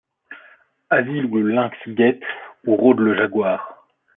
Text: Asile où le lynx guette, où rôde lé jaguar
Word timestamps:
Asile 0.89 1.25
où 1.27 1.35
le 1.37 1.51
lynx 1.51 1.77
guette, 1.89 2.23
où 2.65 2.75
rôde 2.75 3.01
lé 3.01 3.15
jaguar 3.15 3.85